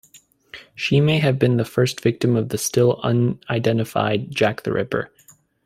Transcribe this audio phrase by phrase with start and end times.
[0.73, 5.11] She may have been the first victim of the still-unidentified Jack the Ripper.